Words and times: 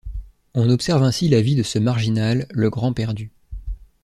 On 0.55 0.67
observe 0.71 1.03
ainsi 1.03 1.29
la 1.29 1.41
vie 1.43 1.53
de 1.53 1.61
ce 1.61 1.77
marginal, 1.77 2.47
le 2.49 2.71
grand 2.71 2.91
perdu. 2.91 3.31